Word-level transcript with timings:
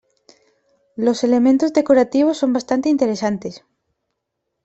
Los 0.95 1.23
elementos 1.23 1.73
decorativos 1.73 2.39
son 2.39 2.53
bastante 2.53 2.89
interesantes. 2.89 3.63